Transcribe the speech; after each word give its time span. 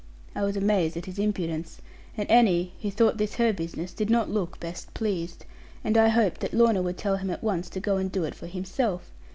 I 0.33 0.41
was 0.43 0.57
amazed 0.57 0.97
at 0.97 1.05
his 1.05 1.19
impudence; 1.19 1.79
and 2.17 2.27
Annie, 2.27 2.73
who 2.81 2.89
thought 2.89 3.19
this 3.19 3.35
her 3.35 3.53
business, 3.53 3.93
did 3.93 4.09
not 4.09 4.31
look 4.31 4.59
best 4.59 4.91
pleased; 4.95 5.45
and 5.83 5.95
I 5.95 6.07
hoped 6.07 6.41
that 6.41 6.55
Lorna 6.55 6.81
would 6.81 6.97
tell 6.97 7.17
him 7.17 7.29
at 7.29 7.43
once 7.43 7.69
to 7.69 7.79
go 7.79 7.97
and 7.97 8.11
do 8.11 8.23
it 8.23 8.33
for 8.33 8.47
himself. 8.47 9.11